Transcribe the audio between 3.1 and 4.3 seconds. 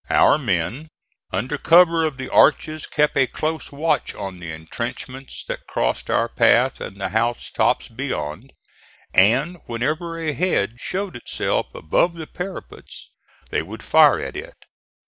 a close watch